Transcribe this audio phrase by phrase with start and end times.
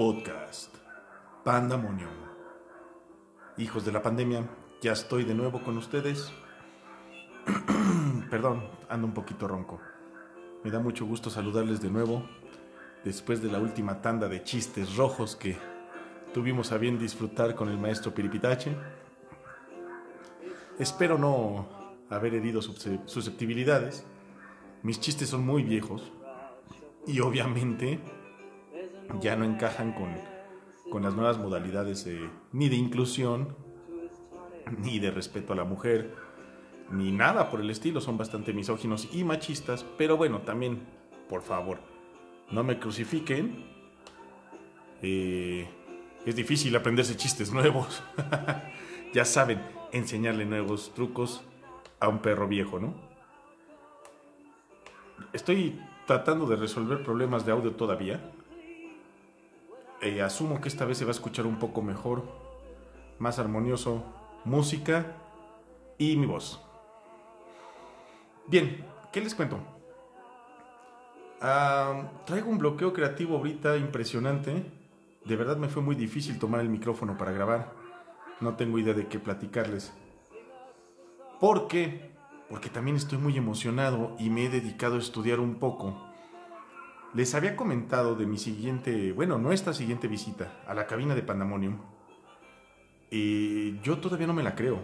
[0.00, 0.74] podcast
[1.44, 2.08] Pandemonium.
[3.58, 4.48] Hijos de la pandemia,
[4.80, 6.32] ya estoy de nuevo con ustedes.
[8.30, 9.78] Perdón, ando un poquito ronco.
[10.64, 12.26] Me da mucho gusto saludarles de nuevo
[13.04, 15.58] después de la última tanda de chistes rojos que
[16.32, 18.74] tuvimos a bien disfrutar con el maestro Piripitache.
[20.78, 21.68] Espero no
[22.08, 24.06] haber herido susceptibilidades.
[24.82, 26.10] Mis chistes son muy viejos
[27.06, 28.00] y obviamente
[29.20, 30.14] ya no encajan con,
[30.90, 32.06] con las nuevas modalidades
[32.52, 33.56] ni de inclusión,
[34.78, 36.14] ni de respeto a la mujer,
[36.90, 38.00] ni nada por el estilo.
[38.00, 40.86] Son bastante misóginos y machistas, pero bueno, también,
[41.28, 41.78] por favor,
[42.50, 43.64] no me crucifiquen.
[45.02, 45.68] Eh,
[46.26, 48.02] es difícil aprenderse chistes nuevos.
[49.14, 49.60] ya saben,
[49.92, 51.42] enseñarle nuevos trucos
[51.98, 52.94] a un perro viejo, ¿no?
[55.32, 58.32] Estoy tratando de resolver problemas de audio todavía.
[60.02, 62.24] Eh, asumo que esta vez se va a escuchar un poco mejor,
[63.18, 64.02] más armonioso,
[64.44, 65.14] música
[65.98, 66.60] y mi voz.
[68.46, 69.58] Bien, ¿qué les cuento?
[71.38, 74.64] Traigo un bloqueo creativo ahorita impresionante.
[75.24, 77.72] De verdad me fue muy difícil tomar el micrófono para grabar.
[78.40, 79.92] No tengo idea de qué platicarles.
[81.40, 82.10] ¿Por qué?
[82.48, 86.09] Porque también estoy muy emocionado y me he dedicado a estudiar un poco
[87.14, 91.78] les había comentado de mi siguiente, bueno, nuestra siguiente visita a la cabina de Pandemonium.
[93.10, 94.80] Y yo todavía no me la creo.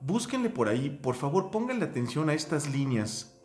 [0.00, 3.40] Búsquenle por ahí, por favor, pónganle atención a estas líneas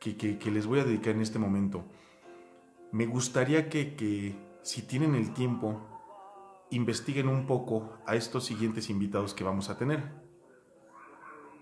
[0.00, 1.84] que, les voy a dedicar en este momento.
[2.90, 5.80] Me gustaría que, que, si tienen el tiempo,
[6.70, 10.02] investiguen un poco a estos siguientes invitados que vamos a tener.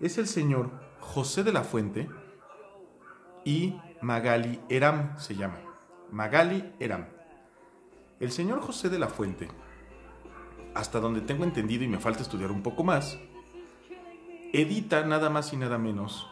[0.01, 2.09] Es el señor José de la Fuente
[3.45, 3.75] y
[4.07, 5.59] Magali Eram se llama.
[6.13, 7.07] Magali Eram.
[8.21, 9.49] El señor José de la Fuente,
[10.77, 13.19] hasta donde tengo entendido y me falta estudiar un poco más,
[14.53, 16.31] edita nada más y nada menos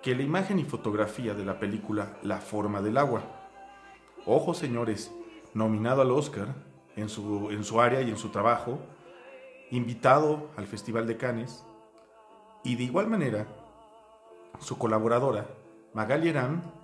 [0.00, 3.20] que la imagen y fotografía de la película La forma del agua.
[4.24, 5.12] Ojo señores,
[5.52, 6.54] nominado al Oscar
[6.96, 8.78] en su, en su área y en su trabajo,
[9.70, 11.66] invitado al Festival de Cannes,
[12.64, 13.46] y de igual manera,
[14.58, 15.48] su colaboradora,
[15.92, 16.79] Magali Eram,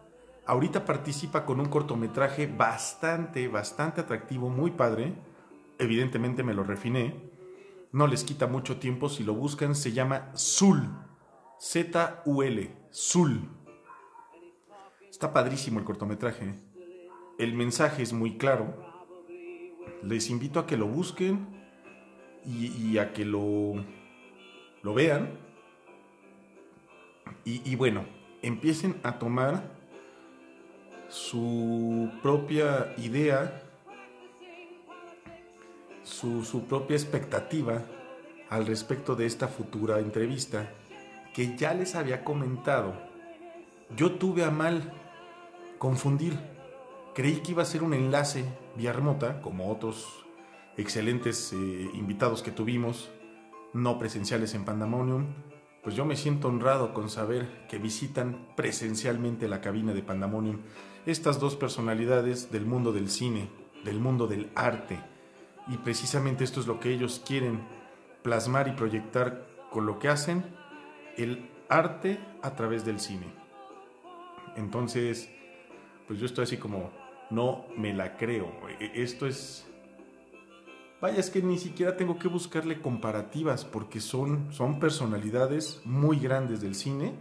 [0.46, 5.12] Ahorita participa con un cortometraje bastante, bastante atractivo, muy padre.
[5.78, 7.16] Evidentemente me lo refiné.
[7.90, 9.74] No les quita mucho tiempo si lo buscan.
[9.74, 10.88] Se llama Zul.
[11.58, 12.76] Z-U-L.
[12.92, 13.48] Zul.
[15.10, 16.54] Está padrísimo el cortometraje.
[17.40, 18.72] El mensaje es muy claro.
[20.04, 21.48] Les invito a que lo busquen
[22.44, 23.84] y, a que lo,
[24.82, 25.40] lo vean.
[27.44, 28.04] y bueno,
[28.42, 29.75] empiecen a tomar
[31.16, 33.62] su propia idea,
[36.02, 37.82] su, propia expectativa
[38.50, 40.70] al respecto de esta futura entrevista
[41.32, 42.94] que ya les había comentado.
[43.96, 44.92] Yo tuve a mal
[45.78, 46.38] confundir.
[47.14, 48.44] Creí que iba a ser un enlace
[48.76, 50.26] vía remota, como otros
[50.76, 51.56] excelentes eh,
[51.94, 53.08] invitados que tuvimos,
[53.72, 55.28] no presenciales en Pandemonium.
[55.82, 60.58] Pues yo me siento honrado con saber que visitan presencialmente la cabina de Pandemonium
[61.06, 63.48] estas dos personalidades del mundo del cine,
[63.84, 64.98] del mundo del arte.
[65.68, 67.60] Y precisamente esto es lo que ellos quieren
[68.22, 70.44] plasmar y proyectar con lo que hacen,
[71.16, 73.26] el arte a través del cine.
[74.56, 75.30] Entonces,
[76.06, 76.90] pues yo estoy así como,
[77.30, 78.52] no me la creo.
[78.80, 79.66] E, esto es...
[81.00, 86.60] Vaya, es que ni siquiera tengo que buscarle comparativas porque son, son personalidades muy grandes
[86.60, 87.12] del cine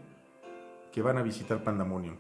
[0.92, 2.16] que van a visitar Pandemonium.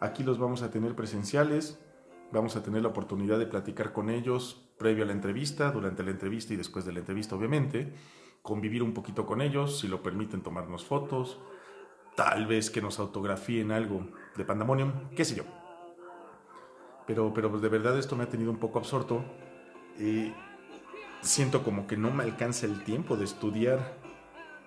[0.00, 1.80] Aquí los vamos a tener presenciales,
[2.30, 6.10] vamos a tener la oportunidad de platicar con ellos previo a la entrevista, durante la
[6.10, 7.92] entrevista y después de la entrevista, obviamente,
[8.42, 11.40] convivir un poquito con ellos, si lo permiten tomarnos fotos,
[12.14, 14.06] tal vez que nos autografíen algo
[14.36, 15.44] de Pandemonium, qué sé yo.
[17.06, 19.24] Pero, pero de verdad esto me ha tenido un poco absorto.
[19.98, 20.32] y
[21.20, 23.98] siento como que no me alcanza el tiempo de estudiar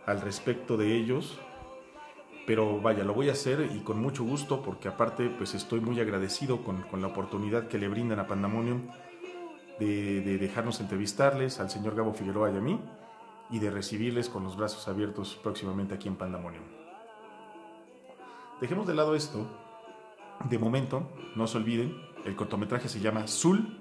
[0.05, 1.39] al respecto de ellos
[2.45, 5.99] pero vaya, lo voy a hacer y con mucho gusto porque aparte pues estoy muy
[5.99, 8.87] agradecido con, la oportunidad que le brindan a Pandemonium
[9.79, 12.79] de, de, dejarnos entrevistarles al señor Gabo Figueroa y a mí
[13.49, 16.63] y de recibirles con los brazos abiertos próximamente aquí en Pandemonium.
[18.61, 19.47] Dejemos de lado esto.
[20.49, 21.95] De momento, no se olviden,
[22.25, 23.79] el cortometraje se llama Zul,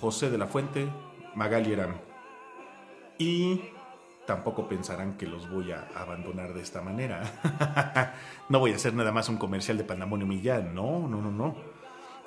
[0.00, 0.88] José de la Fuente,
[1.34, 1.76] Magali.
[3.18, 3.60] Y
[4.26, 8.14] tampoco pensarán que los voy a abandonar de esta manera.
[8.48, 10.42] no voy a hacer nada más un comercial de Pandemonium y
[10.72, 11.56] no, no, no, no.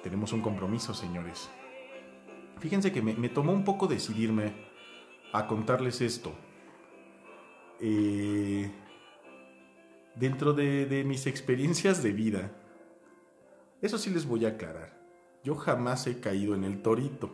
[0.03, 1.49] Tenemos un compromiso, señores.
[2.59, 4.53] Fíjense que me, tomó un poco decidirme
[5.33, 6.33] a contarles esto.
[7.79, 8.71] Eh,
[10.15, 12.51] dentro de mis experiencias de vida,
[13.81, 14.97] eso sí les voy a aclarar.
[15.43, 17.29] Yo jamás he caído en el torito.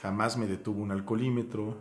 [0.00, 1.76] Jamás me detuvo un alcoholímetro.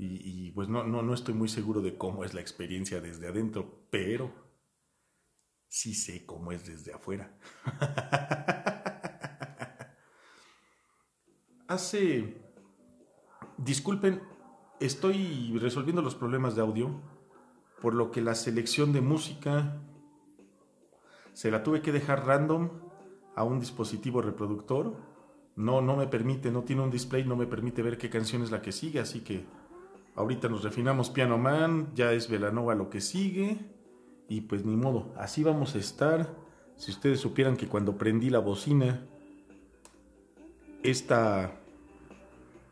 [0.00, 3.88] Y, pues no, no, no estoy muy seguro de cómo es la experiencia desde adentro,
[3.90, 4.32] pero
[5.66, 7.36] sí sé cómo es desde afuera.
[11.66, 12.46] Hace...
[13.56, 14.22] Disculpen,
[14.78, 17.02] estoy resolviendo los problemas de audio,
[17.82, 19.82] por lo que la selección de música
[21.32, 22.70] se la tuve que dejar random
[23.34, 24.96] a un dispositivo reproductor.
[25.56, 28.52] No, no me permite, no tiene un display, no me permite ver qué canción es
[28.52, 29.44] la que sigue, así que
[30.18, 33.58] ahorita nos refinamos Piano Man, ya es Velanova lo que sigue,
[34.28, 36.34] y pues ni modo, así vamos a estar.
[36.76, 39.06] Si ustedes supieran que cuando prendí la bocina,
[40.82, 41.52] esta,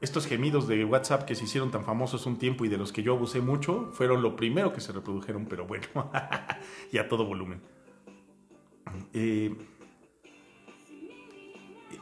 [0.00, 3.04] estos gemidos de WhatsApp que se hicieron tan famosos un tiempo y de los que
[3.04, 5.87] yo abusé mucho, fueron lo primero que se reprodujeron, pero bueno,
[6.92, 7.60] y a todo volumen.
[9.12, 9.54] Eh,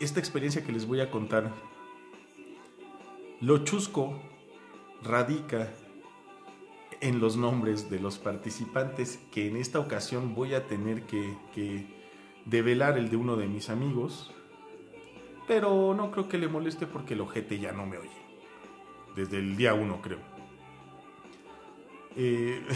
[0.00, 1.52] esta experiencia que les voy a contar,
[3.43, 4.19] lo chusco
[5.04, 5.68] radica
[7.00, 11.86] en los nombres de los participantes que en esta ocasión voy a tener que,
[12.46, 14.32] develar el de uno de mis amigos,
[15.46, 18.24] pero no creo que le moleste porque el ojete ya no me oye.
[19.14, 20.18] Desde el día uno, creo.
[22.16, 22.62] Eh...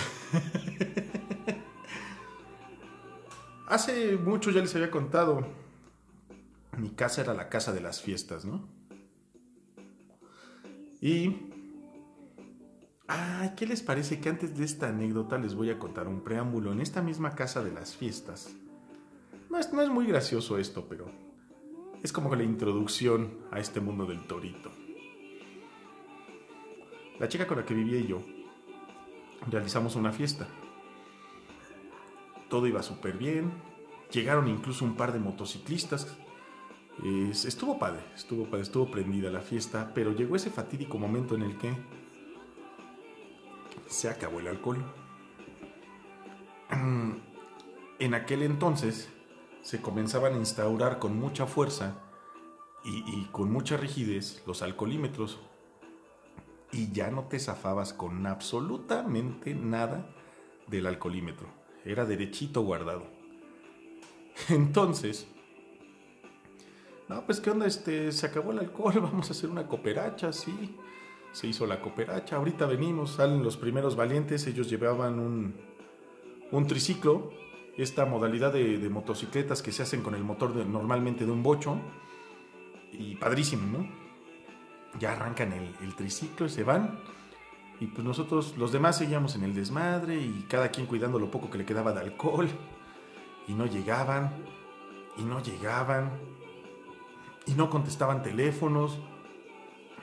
[3.67, 5.47] Hace mucho ya les había contado.
[6.79, 8.67] Mi casa era la casa de las fiestas, ¿no?
[11.01, 11.48] Y...
[13.09, 16.73] Ay, ¿qué les parece que antes de esta anécdota les voy a contar un preámbulo
[16.73, 18.55] en esta misma casa de las fiestas?
[19.51, 21.07] No es, no es muy gracioso esto, pero
[22.03, 24.71] es como la introducción a este mundo del torito.
[27.19, 28.23] La chica con la que vivía y yo
[29.51, 30.47] realizamos una fiesta
[32.49, 33.53] todo iba súper bien.
[34.13, 36.17] Llegaron incluso un par de motociclistas.
[37.45, 41.59] estuvo padre, estuvo padre, estuvo prendida la fiesta, pero llegó ese fatídico momento en el
[41.59, 41.73] que
[43.89, 44.85] se acabó el alcohol.
[47.99, 49.11] En aquel entonces
[49.63, 51.97] se comenzaban a instaurar con mucha fuerza
[52.85, 55.41] y, y con mucha rigidez los alcoholímetros
[56.71, 60.15] y ya no te zafabas con absolutamente nada
[60.69, 63.05] del alcoholímetro era derechito guardado.
[64.49, 65.27] Entonces,
[67.09, 70.77] no, pues qué onda, este, se acabó el alcohol, vamos a hacer una cooperacha, sí.
[71.33, 75.55] Se hizo la cooperacha, ahorita venimos, salen los primeros valientes, ellos llevaban un,
[76.51, 77.31] un triciclo,
[77.77, 81.79] esta modalidad de, motocicletas que se hacen con el motor normalmente de un bocho,
[82.93, 83.89] y padrísimo, ¿no?
[84.99, 86.99] Ya arrancan el, el triciclo y se van
[87.81, 91.49] y pues nosotros, los demás, seguíamos en el desmadre y cada quien cuidando lo poco
[91.49, 92.49] que le quedaba de alcohol.
[93.47, 94.33] Y no llegaban,
[95.17, 96.11] y no llegaban,
[97.47, 98.99] y no contestaban teléfonos.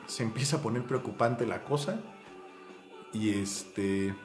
[0.07, 1.99] Se empieza a poner preocupante la cosa.
[3.13, 4.15] Y este.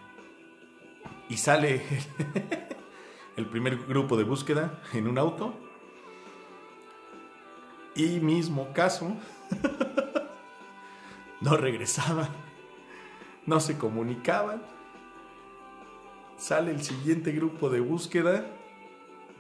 [1.29, 1.83] Y sale
[3.37, 5.55] el primer grupo de búsqueda en un auto.
[7.95, 9.17] Y mismo caso.
[11.41, 12.29] no regresaba
[13.47, 14.63] no se comunicaban.
[16.37, 18.47] Sale el siguiente grupo de búsqueda.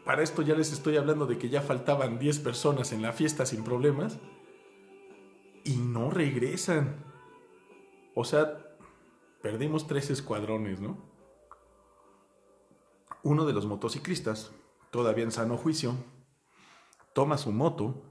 [0.05, 3.47] Para esto ya les estoy hablando de que ya faltaban 10 personas en la fiesta
[3.47, 4.19] sin problemas.
[5.64, 7.05] Y no regresan.
[8.14, 8.76] O sea,
[9.43, 10.99] perdimos tres escuadrones, ¿no?
[13.23, 14.52] Uno de los motociclistas,
[14.90, 15.95] todavía en sano juicio,
[17.12, 18.02] toma su moto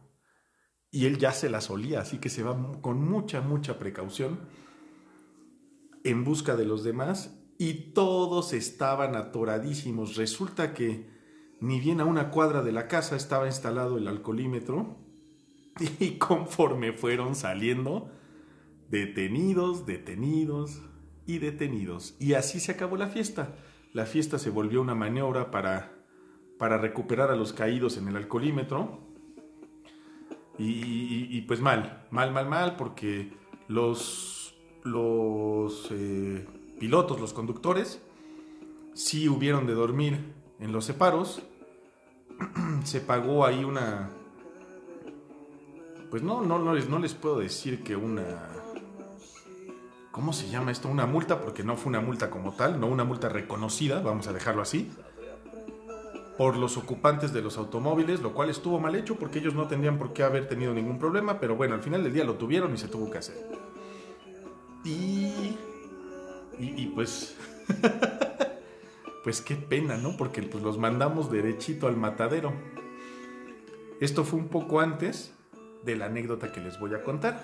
[0.92, 4.40] y él ya se la solía, así que se va con mucha, mucha precaución
[6.04, 10.16] en busca de los demás y todos estaban atoradísimos.
[10.16, 11.10] Resulta que
[11.60, 14.98] ni bien a una cuadra de la casa estaba instalado el alcoholímetro
[16.00, 18.10] y conforme fueron saliendo,
[18.90, 20.82] detenidos, detenidos
[21.26, 22.16] y detenidos.
[22.20, 23.56] Y así se acabó la fiesta.
[23.94, 25.92] La fiesta se volvió una maniobra para,
[26.58, 29.08] para recuperar a los caídos en el alcoholímetro.
[30.62, 33.32] Y, pues mal, mal, mal, mal, porque
[33.70, 34.40] los
[34.84, 36.46] los eh,
[36.80, 38.02] pilotos, los conductores,
[38.94, 41.42] sí hubieron de dormir en los separos.
[42.84, 44.10] Se pagó ahí una...
[46.10, 48.24] Pues no, no, no, les, no les puedo decir que una...
[50.12, 50.90] ¿Cómo se llama esto?
[50.90, 54.34] Una multa, porque no fue una multa como tal, no una multa reconocida, vamos a
[54.34, 54.92] dejarlo así.
[56.38, 60.00] por los ocupantes de los automóviles, lo cual estuvo mal hecho porque ellos no tendrían
[60.00, 62.78] por qué haber tenido ningún problema, pero bueno, al final del día lo tuvieron y
[62.78, 63.48] se tuvo que hacer.
[64.84, 65.58] Y...
[66.58, 67.38] Y, pues...
[69.24, 70.18] pues qué pena, ¿no?
[70.18, 72.52] Porque pues los mandamos derechito al matadero.
[74.02, 75.34] Esto fue un poco antes
[75.84, 77.44] de la anécdota que les voy a contar.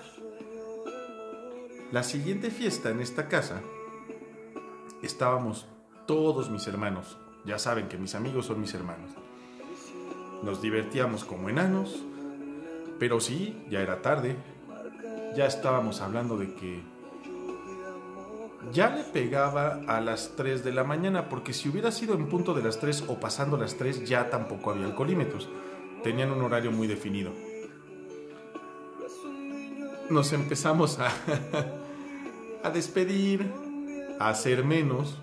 [1.92, 3.62] La siguiente fiesta en esta casa
[5.02, 5.66] estábamos
[6.06, 9.10] todos mis hermanos, ya saben que mis amigos son mis hermanos.
[10.42, 12.04] Nos divertíamos como enanos,
[12.98, 14.36] pero sí, ya era tarde.
[15.36, 16.82] Ya estábamos hablando de que
[18.72, 22.52] ya le pegaba a las 3 de la mañana, porque si hubiera sido en punto
[22.54, 25.48] de las 3 o pasando las 3 ya tampoco había alcoholímetros.
[26.02, 27.32] Tenían un horario muy definido.
[30.10, 31.10] Nos empezamos a,
[32.62, 33.50] a despedir,
[34.18, 35.18] a hacer menos,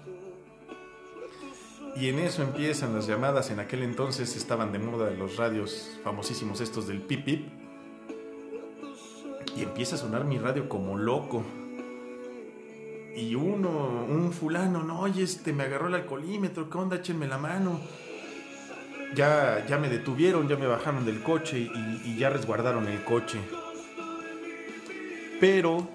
[1.96, 3.52] y en eso empiezan las llamadas.
[3.52, 7.48] En aquel entonces estaban de moda los radios famosísimos estos del pip pip.
[9.56, 11.44] Y empieza a sonar mi radio como loco.
[13.16, 13.70] Y uno,
[14.10, 16.96] un fulano, no, oye, este me agarró el alcoholímetro, ¿qué onda?
[16.96, 17.80] Échenme la mano.
[19.16, 23.38] Ya, ya me detuvieron, ya me bajaron del coche y, y ya resguardaron el coche.
[25.44, 25.86] Pero,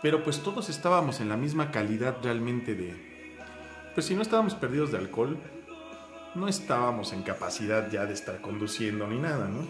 [0.00, 2.94] pero pues todos estábamos en la misma calidad realmente de,
[3.92, 5.36] pues si no estábamos perdidos de alcohol,
[6.34, 9.60] no estábamos en capacidad ya de estar conduciendo ni nada, ¿no?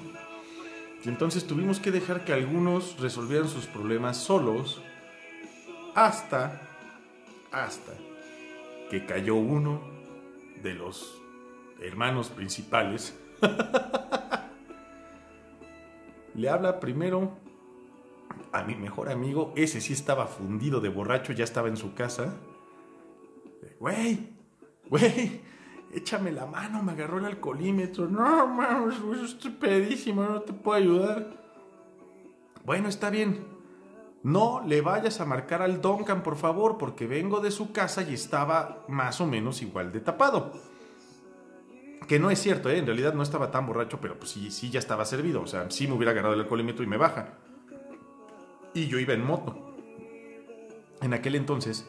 [1.05, 4.81] Y entonces tuvimos que dejar que algunos resolvieran sus problemas solos
[5.97, 6.63] hasta,
[7.51, 7.93] hasta
[8.89, 9.81] que cayó uno
[10.63, 11.21] de los
[11.83, 13.19] hermanos principales.
[16.37, 17.43] Le habla primero
[18.53, 22.35] a mi mejor amigo, ese sí estaba fundido de borracho, ya estaba en su casa
[23.79, 24.31] güey,
[24.89, 25.43] güey,
[25.93, 28.09] échame la mano, me agarró el alcoholímetro.
[28.09, 31.37] No, mames, estoy pedísimo, no te puedo ayudar.
[32.65, 33.53] Bueno, está bien.
[34.23, 38.15] No le vayas a marcar al Duncan, por favor, porque vengo de su casa y
[38.15, 40.53] estaba más o menos igual de tapado.
[42.09, 42.79] Que no es cierto, ¿eh?
[42.79, 45.43] en realidad no estaba tan borracho, pero pues sí, sí ya estaba servido.
[45.43, 47.35] O sea, sí me hubiera agarrado el alcoholímetro y me baja.
[48.75, 49.77] Y yo iba en moto.
[51.01, 51.87] En aquel entonces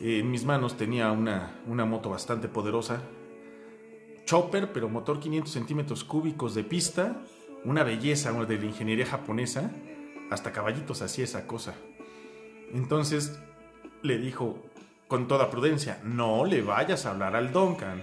[0.00, 3.02] en mis manos tenía una, una moto bastante poderosa.
[4.24, 7.22] Chopper, pero motor 500 centímetros cúbicos de pista.
[7.64, 9.70] Una belleza de la ingeniería japonesa.
[10.30, 11.74] Hasta caballitos hacía esa cosa.
[12.72, 13.38] Entonces
[14.02, 14.62] le dijo
[15.08, 18.00] con toda prudencia, no le vayas a hablar al Duncan,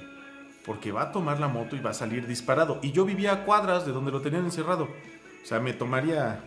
[0.65, 2.79] porque va a tomar la moto y va a salir disparado.
[2.81, 4.89] Y yo vivía a cuadras de donde lo tenían encerrado.
[5.41, 6.43] O sea, me tomaría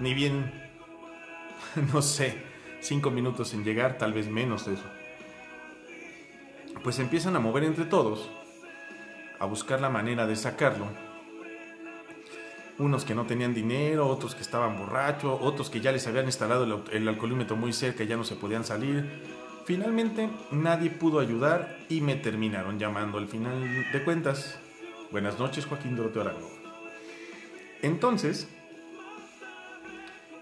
[0.00, 0.63] ni bien,
[1.92, 2.36] no sé,
[2.80, 4.84] cinco minutos en llegar, tal vez menos eso.
[6.82, 8.30] Pues empiezan a mover entre todos,
[9.38, 10.86] a buscar la manera de sacarlo.
[12.78, 16.84] Unos que no tenían dinero, otros que estaban borrachos, otros que ya les habían instalado
[16.90, 19.22] el, alcoholímetro muy cerca y ya no se podían salir.
[19.64, 24.58] Finalmente nadie pudo ayudar y me terminaron llamando al final de cuentas.
[25.12, 26.50] Buenas noches, Joaquín Doroteo Arango.
[27.80, 28.48] Entonces,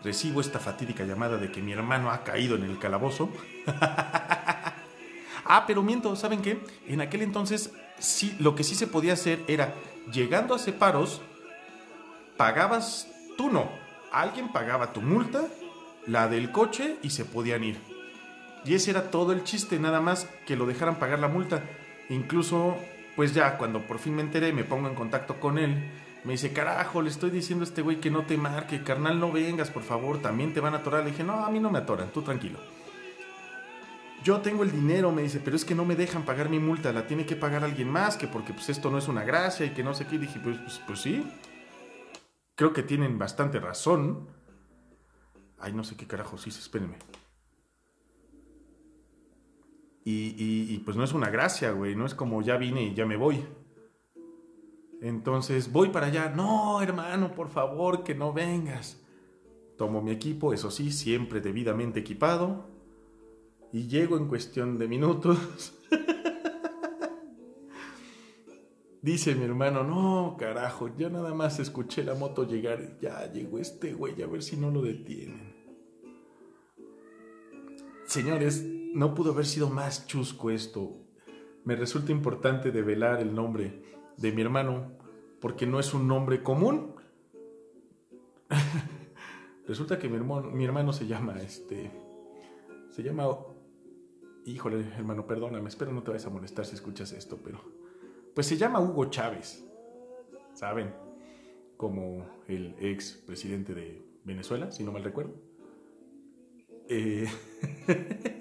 [0.05, 3.31] recibo esta fatídica llamada de que mi hermano ha caído en el calabozo.
[3.67, 6.61] ah, pero miento, ¿saben qué?
[6.89, 9.75] En aquel entonces sí, lo que sí se podía hacer era,
[10.13, 11.23] llegando a separos,
[12.37, 13.71] pagabas, tú no,
[14.11, 15.45] alguien pagaba tu multa,
[16.07, 17.79] la del coche y se podían ir.
[18.65, 21.63] Y ese era todo el chiste, nada más que lo dejaran pagar la multa.
[22.09, 22.77] Incluso,
[23.17, 25.91] pues ya cuando por fin me enteré, me pongo en contacto con él
[26.25, 29.33] me dice, carajo, le estoy diciendo a este güey que no te marque, carnal, no
[29.33, 31.03] vengas, por favor, también te van a atorar.
[31.05, 32.61] Le dije, no, a mí no me atoran, tú tranquilo.
[34.23, 36.93] Yo tengo el dinero, me dice, pero es que no me dejan pagar mi multa,
[36.93, 39.71] la tiene que pagar alguien más, que porque pues esto no es una gracia y
[39.71, 40.15] que no sé qué.
[40.15, 41.29] Y dije, pues, pues, pues sí,
[42.55, 44.29] creo que tienen bastante razón.
[45.59, 46.99] Ay, no sé qué carajo, sí, espérenme.
[50.05, 52.95] Y, y, y pues no es una gracia, güey, no es como ya vine y
[52.95, 53.45] ya me voy.
[55.03, 56.31] Entonces voy para allá.
[56.31, 59.03] No, hermano, por favor, que no vengas.
[59.77, 62.71] Tomo mi equipo, eso sí, siempre debidamente equipado.
[63.73, 65.75] Y llego en cuestión de minutos.
[69.03, 73.01] Dice mi hermano, no, carajo, ya nada más escuché la moto llegar.
[73.01, 75.53] Ya llegó este güey, a ver si no lo detienen.
[78.07, 81.01] Señores, no pudo haber sido más chusco esto.
[81.65, 83.83] Me resulta importante develar el nombre
[84.17, 84.93] de mi hermano,
[85.41, 86.95] porque no es un nombre común.
[89.67, 91.91] Resulta que mi hermano, mi hermano se llama, este,
[92.91, 93.27] se llama
[94.45, 97.61] híjole, hermano, perdóname, espero no te vayas a molestar si escuchas esto, pero
[98.35, 99.65] pues se llama Hugo Chávez,
[100.55, 100.93] ¿saben?
[101.77, 105.35] Como el ex presidente de Venezuela, si no mal recuerdo.
[106.89, 107.29] Eh,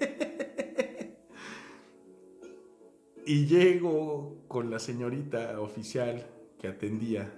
[3.24, 6.26] y llego con la señorita oficial
[6.58, 7.32] que atendía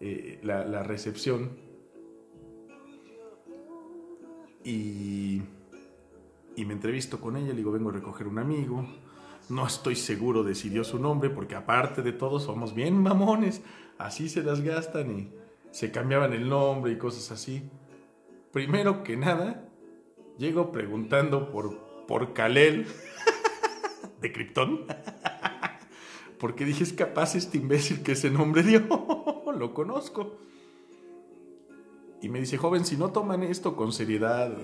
[0.00, 1.50] eh, la, recepción.
[4.64, 5.42] Y,
[6.56, 8.84] y me entrevisto con ella, le digo, vengo a recoger un amigo,
[9.48, 13.62] no estoy seguro de si dio su nombre, porque aparte de todo somos bien mamones,
[13.98, 15.32] así se las gastan y
[15.70, 17.62] se cambiaban el nombre y cosas así.
[18.52, 19.68] Primero que nada,
[20.38, 22.86] llego preguntando por, por Kalel
[24.20, 24.86] de Krypton.
[26.38, 28.80] Porque dije, es capaz este imbécil que ese nombre dio.
[29.58, 30.36] Lo conozco.
[32.20, 34.56] Y me dice, joven, si no toman esto con seriedad,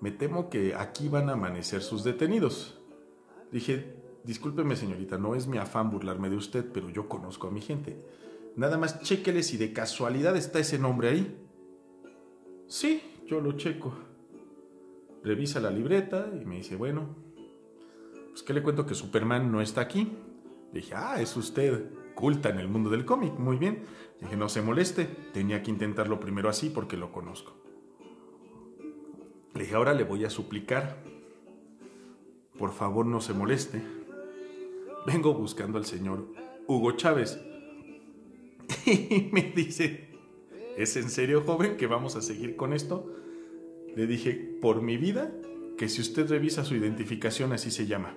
[0.00, 2.78] me temo que aquí van a amanecer sus detenidos.
[3.50, 7.60] Dije, discúlpeme señorita, no es mi afán burlarme de usted, pero yo conozco a mi
[7.60, 7.96] gente.
[8.56, 11.38] Nada más chéquele si de casualidad está ese nombre ahí.
[12.66, 13.94] Sí, yo lo checo.
[15.22, 17.14] Revisa la libreta y me dice, bueno,
[18.32, 20.10] pues ¿qué le cuento que Superman no está aquí?
[20.72, 23.84] dije, ah, es usted culta en el mundo del cómic, muy bien.
[24.20, 27.54] dije, no se moleste, tenía que intentarlo primero así porque lo conozco.
[29.54, 30.96] Le dije, ahora le voy a suplicar,
[32.58, 33.82] por favor no se moleste.
[35.06, 36.26] Vengo buscando al señor
[36.66, 37.38] Hugo Chávez
[38.86, 40.08] Y me dice,
[40.76, 43.10] ¿es en serio, joven, que vamos a seguir con esto?
[43.94, 45.32] Le dije, por mi vida,
[45.76, 48.16] que si usted revisa su identificación, así se llama.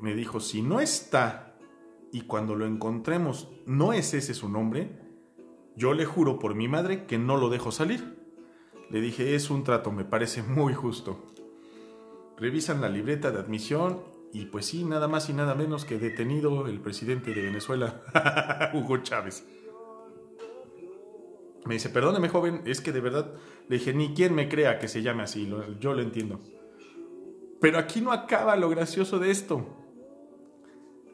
[0.00, 1.56] Me dijo, si no está
[2.12, 5.00] y cuando lo encontremos no es ese su nombre,
[5.76, 8.22] yo le juro por mi madre que no lo dejo salir.
[8.90, 11.24] Le dije, es un trato, me parece muy justo.
[12.36, 14.02] Revisan la libreta de admisión
[14.32, 18.02] y pues sí, nada más y nada menos que detenido el presidente de Venezuela,
[18.74, 19.46] Hugo Chávez.
[21.64, 23.34] Me dice, perdóneme joven, es que de verdad
[23.68, 26.40] le dije, ni quien me crea que se llame así, yo lo entiendo.
[27.60, 29.66] Pero aquí no acaba lo gracioso de esto.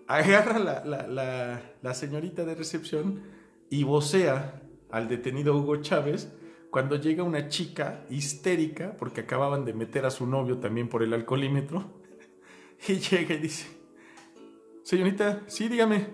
[0.06, 3.22] Agarra la, la señorita de recepción
[3.68, 6.32] y vocea al detenido Hugo Chávez
[6.70, 11.12] cuando llega una chica histérica, porque acababan de meter a su novio también por el
[11.12, 12.00] alcoholímetro,
[12.88, 13.66] y llega y dice,
[14.84, 16.06] señorita, sí, dígame,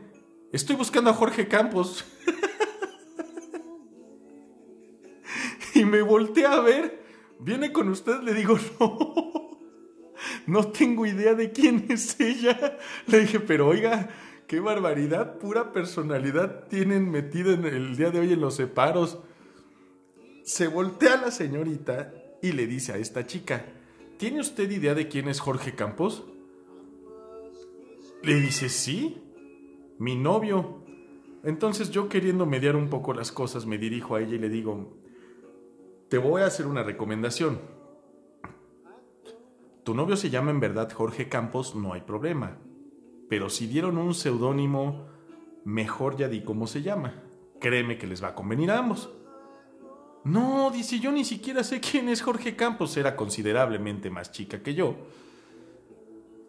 [0.53, 2.07] estoy buscando a Jorge Campos.
[5.75, 7.03] y me volteé a ver,
[7.39, 9.56] viene con usted, le digo, no,
[10.47, 12.79] no tengo idea de quién es ella.
[13.07, 14.09] Le dije, pero oiga,
[14.47, 19.19] qué barbaridad, pura personalidad tienen metida en el día de hoy en los separos.
[20.45, 23.65] Se voltea la señorita y le dice a esta chica,
[24.19, 26.25] ¿tiene usted idea de quién es Jorge Campos?
[28.23, 29.23] Le dice, sí,
[29.99, 30.85] mi novio.
[31.45, 34.97] Entonces yo queriendo mediar un poco las cosas, me dirijo a ella y le digo,
[36.09, 37.76] te voy a hacer una recomendación.
[39.87, 42.59] Tu novio se llama en verdad Jorge Campos, no hay problema.
[43.29, 45.07] Pero si dieron un seudónimo,
[45.65, 47.23] mejor ya di cómo se llama.
[47.61, 49.09] Créeme que les va a convenir a ambos.
[50.25, 52.97] No, dice, yo ni siquiera sé quién es Jorge Campos.
[52.97, 54.97] Era considerablemente más chica que yo.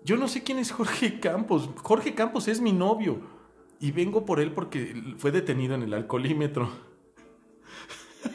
[0.04, 1.70] Yo no sé quién es Jorge Campos.
[1.84, 3.20] Jorge Campos es mi novio.
[3.80, 6.72] Y vengo por él porque fue detenido en el alcoholímetro.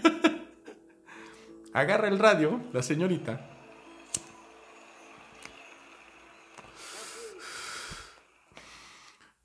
[1.73, 3.52] Agarra el radio, la señorita.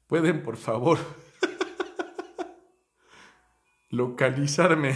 [0.07, 0.97] ¿Pueden, por favor,
[3.89, 4.95] localizarme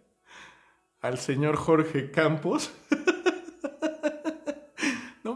[1.00, 2.72] al señor Jorge Campos?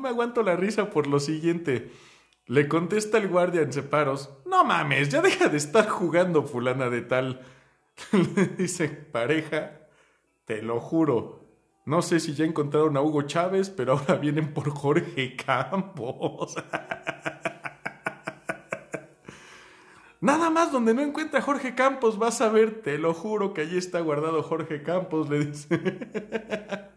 [0.07, 1.91] aguanto la risa por lo siguiente.
[2.47, 7.03] Le contesta el guardia en separos, no mames, ya deja de estar jugando fulana de
[7.03, 7.41] tal.
[8.13, 9.89] Le dice, pareja,
[10.45, 11.45] te lo juro.
[11.87, 16.57] No sé si ya encontraron a Hugo Chávez, pero ahora vienen por Jorge Campos.
[20.21, 23.77] Nada más donde no encuentra Jorge Campos vas a ver, te lo juro que allí
[23.77, 26.89] está guardado Jorge Campos, le dice.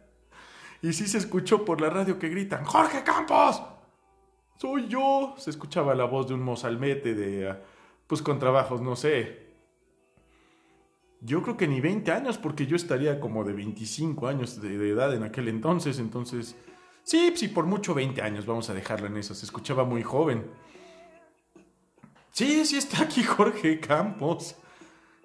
[0.81, 3.61] Y sí se escuchó por la radio que gritan, Jorge Campos,
[4.57, 5.35] soy yo.
[5.37, 7.61] Se escuchaba la voz de un mozalmete de, ah,
[8.07, 9.47] pues con trabajos, no sé.
[11.21, 15.13] Yo creo que ni 20 años, porque yo estaría como de 25 años de, edad
[15.13, 16.55] en aquel entonces, entonces...
[17.03, 19.33] Sí, sí, por mucho 20 años, vamos a dejarlo en eso.
[19.33, 20.45] Se escuchaba muy joven.
[22.31, 24.55] Sí, sí está aquí Jorge Campos.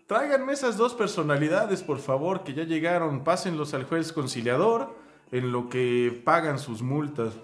[0.07, 3.25] Tráiganme esas dos personalidades, por favor, que ya llegaron.
[3.25, 4.95] Pásenlos al juez conciliador
[5.33, 7.35] en lo que pagan sus multas.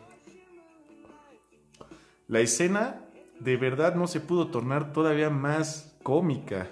[2.29, 3.05] La escena
[3.41, 6.69] de verdad no se pudo tornar todavía más cómica.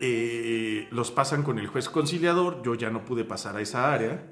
[0.00, 4.22] Eh, los pasan con el juez conciliador, yo ya no pude pasar a esa área,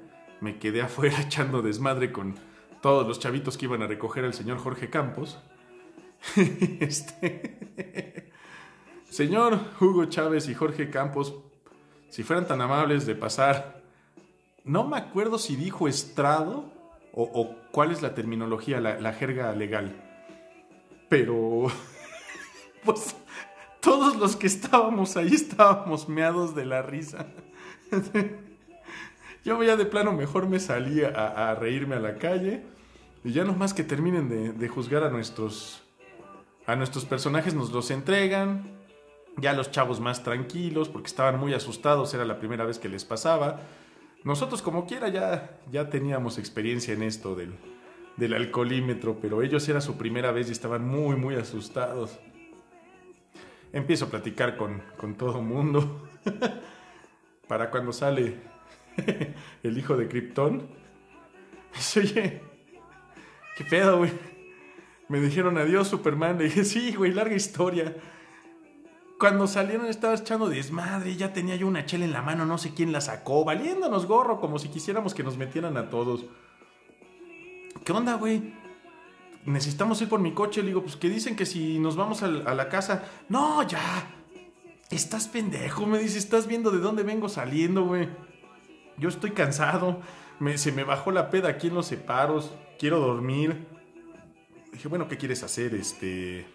[0.41, 2.35] me quedé afuera echando desmadre con
[2.81, 5.39] todos los chavitos que iban a recoger al señor Jorge Campos.
[6.79, 8.31] este,
[9.09, 11.35] señor Hugo Chávez y Jorge Campos,
[12.09, 13.81] si fueran tan amables de pasar,
[14.63, 16.71] no me acuerdo si dijo estrado
[17.15, 19.91] o, cuál es la terminología, la, jerga legal.
[21.09, 21.67] Pero,
[22.85, 23.15] pues,
[23.79, 27.27] todos los que estábamos ahí estábamos meados de la risa.
[29.45, 32.63] Yo ya de plano mejor me salí a, reírme a la calle
[33.25, 35.82] y ya nomás que terminen de, juzgar a nuestros,
[36.65, 38.81] a nuestros personajes nos los entregan.
[39.37, 43.03] Ya los chavos más tranquilos porque estaban muy asustados, era la primera vez que les
[43.03, 43.61] pasaba.
[44.23, 47.53] Nosotros como quiera ya, ya teníamos experiencia en esto del,
[48.15, 52.19] del alcoholímetro, pero ellos era su primera vez y estaban muy, muy asustados.
[53.73, 56.07] Empiezo a platicar con, con todo mundo.
[57.47, 58.37] Para cuando sale
[59.63, 60.67] el hijo de Krypton.
[61.97, 62.41] Oye,
[63.57, 64.32] ¿qué pedo, güey?
[65.13, 66.39] Me dijeron adiós, Superman.
[66.39, 67.95] Le dije, sí, güey, larga historia.
[69.19, 72.73] Cuando salieron estaba echando desmadre, ya tenía yo una chela en la mano, no sé
[72.73, 76.25] quién la sacó, valiéndonos gorro, como si quisiéramos que nos metieran a todos.
[77.85, 78.55] ¿Qué onda, güey?
[79.45, 80.61] Necesitamos ir por mi coche.
[80.61, 83.03] Le digo, pues que dicen que si nos vamos a, la casa.
[83.29, 84.07] No, ya.
[84.89, 88.09] Estás pendejo, me dice, estás viendo de dónde vengo saliendo, güey.
[88.97, 89.99] Yo estoy cansado.
[90.39, 92.51] Me, se me bajó la peda aquí en los separos.
[92.79, 93.72] Quiero dormir.
[94.73, 95.75] Dije, bueno, ¿qué quieres hacer?
[95.75, 96.45] Este.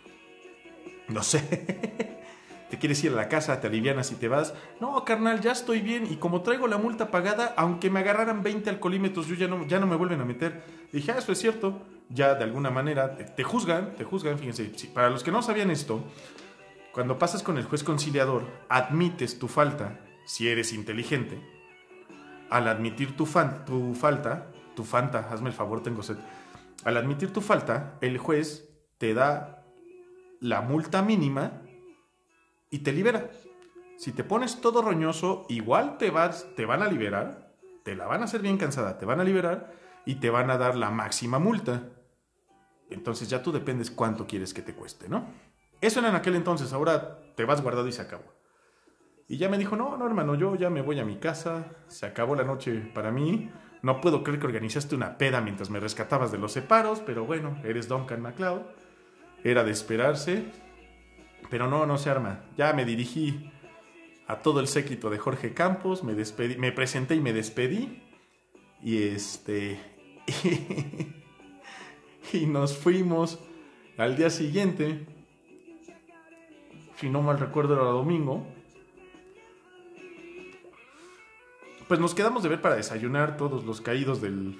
[1.08, 1.40] No sé.
[2.70, 4.54] te quieres ir a la casa, te alivianas y te vas.
[4.80, 6.06] No, carnal, ya estoy bien.
[6.10, 9.78] Y como traigo la multa pagada, aunque me agarraran 20 alcoholímetros, yo ya no, ya
[9.78, 10.62] no me vuelven a meter.
[10.92, 11.80] Dije, ah, eso es cierto.
[12.10, 14.38] Ya de alguna manera te, juzgan, te juzgan.
[14.38, 16.02] Fíjense, para los que no sabían esto,
[16.92, 21.38] cuando pasas con el juez conciliador, admites tu falta, si eres inteligente.
[22.50, 23.26] Al admitir tu,
[23.66, 26.16] tu falta, tu hazme el favor, tengo sed.
[26.88, 29.62] Al admitir tu falta, el juez te da
[30.40, 31.60] la multa mínima
[32.70, 33.28] y te libera.
[33.98, 37.52] Si te pones todo roñoso, igual te, vas, te van a liberar,
[37.84, 39.70] te la van a hacer bien cansada, te van a liberar
[40.06, 41.90] y te van a dar la máxima multa.
[42.88, 45.26] Entonces ya tú dependes cuánto quieres que te cueste, ¿no?
[45.82, 48.32] Eso era en aquel entonces, ahora te vas guardado y se acabó.
[49.28, 52.06] Y ya me dijo, no, no hermano, yo ya me voy a mi casa, se
[52.06, 53.50] acabó la noche para mí,
[53.82, 57.56] no puedo creer que organizaste una peda mientras me rescatabas de los separos, pero bueno,
[57.64, 58.62] eres Duncan MacLeod,
[59.44, 60.44] era de esperarse,
[61.50, 62.44] pero no, no se arma.
[62.56, 63.52] Ya me dirigí
[64.26, 68.02] a todo el séquito de Jorge Campos, me despedí, me presenté y me despedí.
[68.82, 69.80] Y este.
[72.32, 73.38] y nos fuimos
[73.96, 75.06] al día siguiente.
[76.96, 78.46] Si no mal recuerdo, era domingo.
[81.88, 84.58] Pues nos quedamos de ver para desayunar todos los caídos del,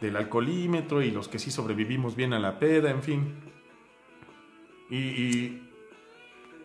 [0.00, 3.34] del alcoholímetro y los que sí sobrevivimos bien a la peda, en fin.
[4.90, 5.62] y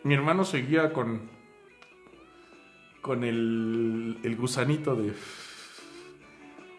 [0.07, 1.21] mi hermano seguía con.
[3.01, 4.17] con el.
[4.23, 5.13] el gusanito de.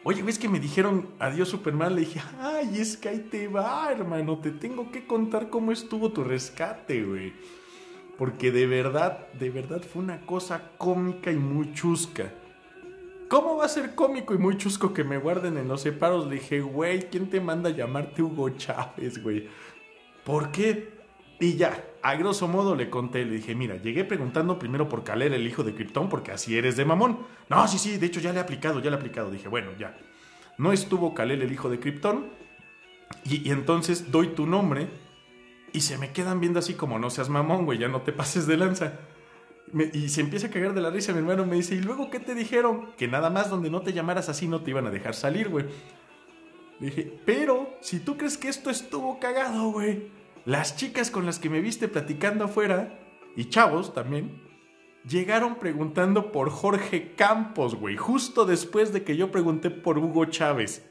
[0.03, 1.95] Oye, ¿ves que me dijeron adiós Superman?
[1.95, 4.39] Le dije, ay, es que ahí te va, hermano.
[4.39, 7.35] Te tengo que contar cómo estuvo tu rescate, güey.
[8.17, 12.33] Porque de verdad, de verdad fue una cosa cómica y muy chusca.
[13.29, 16.27] ¿Cómo va a ser cómico y muy chusco que me guarden en los separos?
[16.27, 19.49] Le dije, güey, ¿quién te manda a llamarte Hugo Chávez, güey?
[20.25, 20.99] ¿Por qué?
[21.41, 25.33] Y ya, a grosso modo le conté, le dije, mira, llegué preguntando primero por Caler,
[25.35, 27.19] el hijo de Krypton, porque así eres de mamón.
[27.49, 29.31] No, sí, sí, de hecho ya le he aplicado, ya le he aplicado.
[29.31, 29.97] Dije, bueno, ya.
[30.57, 32.27] No estuvo Kalel, el hijo de Krypton,
[33.25, 34.89] y, entonces doy tu nombre,
[35.73, 38.47] y se me quedan viendo así como, no seas mamón, güey, ya no te pases
[38.47, 38.95] de lanza.
[39.93, 42.21] Y se empieza a cagar de la risa, mi hermano me dice, ¿y luego qué
[42.21, 42.91] te dijeron?
[42.97, 45.67] Que nada más donde no te llamaras así no te iban a dejar salir, güey.
[46.81, 51.51] Dije, pero si tú crees que esto estuvo cagado, güey las chicas con las que
[51.51, 52.99] me viste platicando afuera,
[53.37, 54.41] y chavos también,
[55.07, 60.89] llegaron preguntando por Jorge Campos, güey, justo después de que yo pregunté por Hugo Chávez.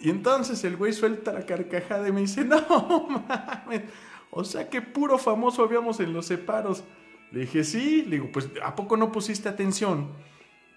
[0.00, 2.56] Y entonces el güey suelta la carcajada y me dice, no
[3.28, 3.82] mames,
[4.30, 6.84] o sea que puro famoso habíamos en los separos.
[7.30, 10.08] Le dije, sí, le digo, pues ¿a poco no pusiste atención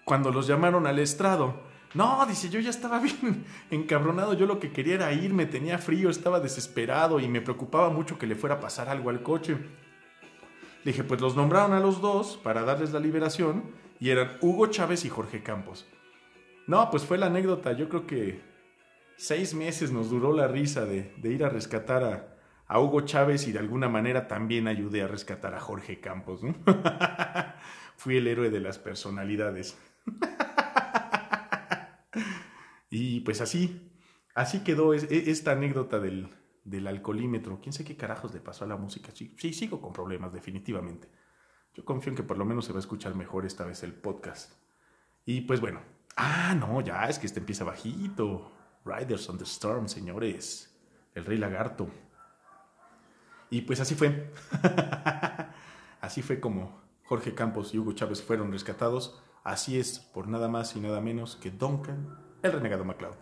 [0.04, 1.62] cuando los llamaron al estrado?
[1.94, 6.10] No, dice, yo ya estaba bien encabronado, yo lo que quería era irme, tenía frío,
[6.10, 9.56] estaba desesperado y me preocupaba mucho que le fuera a pasar algo al coche.
[10.84, 14.66] Le dije, pues los nombraron a los dos para darles la liberación y eran Hugo
[14.66, 15.86] Chávez y Jorge Campos.
[16.66, 17.72] No, pues fue la anécdota.
[17.72, 18.40] Yo creo que
[19.16, 22.36] seis meses nos duró la risa de, ir a rescatar a,
[22.72, 26.40] a, Hugo Chávez y de alguna manera también ayudé a rescatar a Jorge Campos.
[27.96, 29.78] Fui el héroe de las personalidades.
[32.90, 33.92] y pues así,
[34.34, 36.30] así quedó e, esta anécdota del,
[36.64, 37.60] del alcoholímetro.
[37.60, 39.10] ¿Quién sé qué carajos le pasó a la música?
[39.14, 41.08] Sí, sí, sigo con problemas, definitivamente.
[41.74, 43.94] Yo confío en que por lo menos se va a escuchar mejor esta vez el
[43.94, 44.52] podcast.
[45.24, 45.80] Y pues bueno,
[46.16, 48.52] Ah, no, ya, es que este empieza bajito.
[48.84, 50.68] Riders on the Storm, señores.
[51.14, 51.88] El Rey Lagarto.
[53.52, 54.32] Y pues así fue.
[56.00, 59.22] así fue como Jorge Campos y Hugo Chávez fueron rescatados.
[59.44, 63.14] Así es, por nada más y nada menos que Duncan, el renegado MacLeod.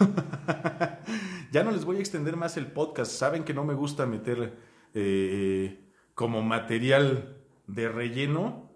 [1.52, 3.12] ya no les voy a extender más el podcast.
[3.12, 4.58] Saben que no me gusta meter
[4.94, 7.36] eh, como material
[7.68, 8.72] de relleno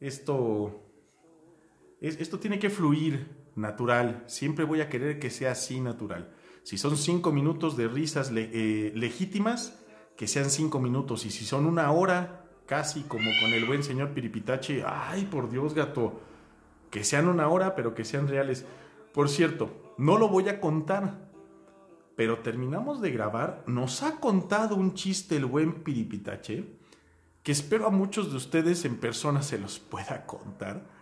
[0.00, 0.82] esto
[2.00, 4.24] esto tiene que fluir natural.
[4.26, 6.32] Siempre voy a querer que sea así natural.
[6.62, 9.82] Si son cinco minutos de risas eh, legítimas,
[10.16, 11.26] que sean cinco minutos.
[11.26, 15.74] Y si son una hora, casi como con el buen señor Piripitache, ay, por Dios,
[15.74, 16.20] gato,
[16.90, 18.64] que sean una hora, pero que sean reales.
[19.12, 21.30] Por cierto, no lo voy a contar,
[22.16, 23.62] pero terminamos de grabar.
[23.66, 26.64] Nos ha contado un chiste el buen Piripitache,
[27.42, 30.96] que espero a muchos de ustedes en persona se los pueda contar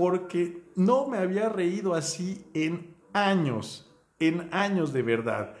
[0.00, 5.54] porque no me había reído así en años, en años de verdad,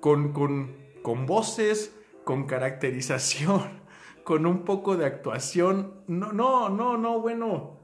[0.00, 1.96] con, con, con voces,
[2.30, 3.82] con caracterización,
[4.24, 6.04] con un poco de actuación.
[6.06, 7.80] No, no, no, no, bueno.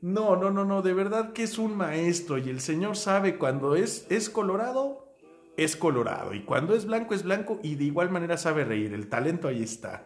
[0.00, 3.74] No, no, no, no, de verdad que es un maestro y el Señor sabe cuando
[3.74, 5.16] es, es colorado,
[5.56, 9.08] es colorado y cuando es blanco es blanco y de igual manera sabe reír, el
[9.08, 10.04] talento ahí está.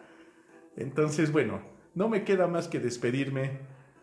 [0.75, 1.61] Entonces, bueno,
[1.93, 3.59] no me queda más que despedirme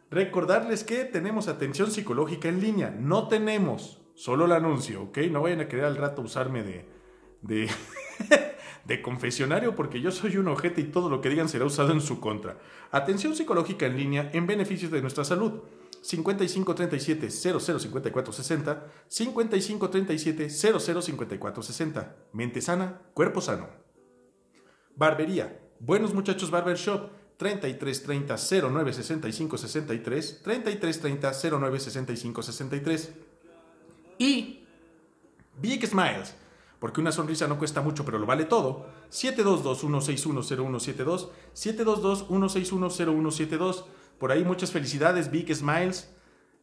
[0.09, 2.91] Recordarles que tenemos atención psicológica en línea.
[2.91, 5.19] No tenemos, solo el anuncio, ¿ok?
[5.33, 6.87] No vayan a querer al rato usarme de,
[7.43, 7.69] de,
[8.85, 12.01] de confesionario porque yo soy un ojete y todo lo que digan será usado en
[12.01, 12.59] su contra.
[12.91, 15.63] Atención psicológica en línea en beneficios de nuestra salud.
[16.03, 23.69] 5537 005460 5537 005460 Mente sana, cuerpo sano.
[24.97, 25.61] Barbería.
[25.81, 28.37] Buenos muchachos Barbershop 3330
[28.71, 33.13] 09 65 63, 3330 09 65 63.
[34.19, 34.65] Y
[35.61, 36.35] Big Smiles,
[36.85, 38.85] porque una sonrisa no cuesta mucho, pero lo vale todo.
[39.11, 43.87] 722-1610172, 722-1610172.
[44.19, 46.15] Por ahí muchas felicidades, Big Smiles.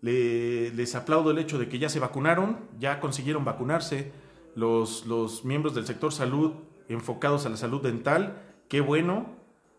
[0.01, 4.11] les aplaudo el hecho de que ya se vacunaron, ya consiguieron vacunarse
[4.53, 6.51] los, los miembros del sector salud
[6.87, 8.43] enfocados a la salud dental.
[8.69, 9.25] Qué bueno,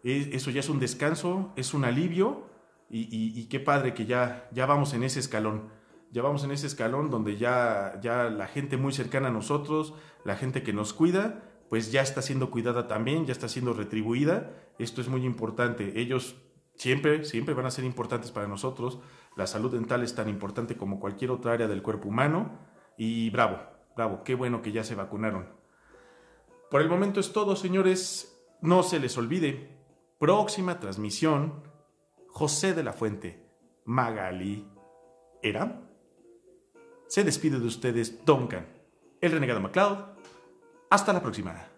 [0.02, 2.46] eso ya es un descanso, es un alivio
[2.90, 5.68] y, qué padre que ya, ya vamos en ese escalón.
[6.12, 9.94] Ya vamos en ese escalón donde ya, ya la gente muy cercana a nosotros,
[10.24, 14.52] la gente que nos cuida, pues ya está siendo cuidada también, ya está siendo retribuida.
[14.78, 15.98] Esto es muy importante.
[15.98, 16.36] Ellos
[16.76, 19.00] siempre, siempre van a ser importantes para nosotros.
[19.36, 22.58] La salud dental es tan importante como cualquier otra área del cuerpo humano.
[22.96, 23.58] Y bravo,
[23.96, 25.48] bravo, qué bueno que ya se vacunaron.
[26.70, 28.28] Por el momento es todo, señores.
[28.60, 29.72] No se les olvide,
[30.22, 31.64] Próxima transmisión,
[32.28, 33.44] José de la Fuente,
[33.84, 34.68] Magali,
[35.42, 35.81] ¿era?
[37.12, 38.66] Se despide de ustedes Duncan,
[39.20, 39.98] el renegado MacLeod.
[40.88, 41.71] Hasta la próxima.